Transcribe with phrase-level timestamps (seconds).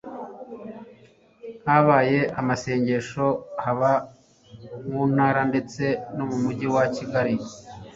[1.67, 3.25] habaye amasengesho
[3.63, 3.91] haba
[4.89, 5.83] mu ntara ndetse
[6.15, 7.35] n'umujyi wa kigali